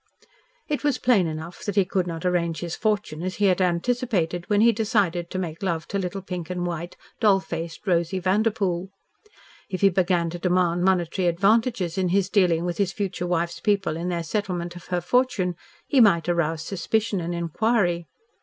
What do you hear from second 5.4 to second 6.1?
to make love to